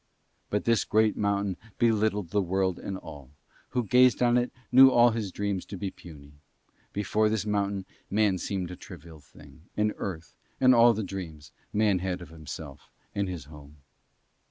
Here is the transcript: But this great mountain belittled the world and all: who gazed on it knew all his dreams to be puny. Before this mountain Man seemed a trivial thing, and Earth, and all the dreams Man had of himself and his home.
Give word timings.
But 0.49 0.63
this 0.65 0.83
great 0.83 1.15
mountain 1.15 1.57
belittled 1.77 2.31
the 2.31 2.41
world 2.41 2.79
and 2.79 2.97
all: 2.97 3.29
who 3.69 3.83
gazed 3.83 4.23
on 4.23 4.35
it 4.35 4.51
knew 4.71 4.89
all 4.89 5.11
his 5.11 5.31
dreams 5.31 5.63
to 5.65 5.77
be 5.77 5.91
puny. 5.91 6.33
Before 6.91 7.29
this 7.29 7.45
mountain 7.45 7.85
Man 8.09 8.39
seemed 8.39 8.71
a 8.71 8.75
trivial 8.75 9.19
thing, 9.19 9.61
and 9.77 9.93
Earth, 9.97 10.33
and 10.59 10.73
all 10.73 10.93
the 10.95 11.03
dreams 11.03 11.51
Man 11.71 11.99
had 11.99 12.19
of 12.19 12.29
himself 12.29 12.89
and 13.13 13.29
his 13.29 13.45
home. 13.45 13.77